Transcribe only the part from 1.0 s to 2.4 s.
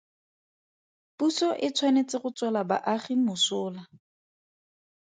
Puso e tshwanetse go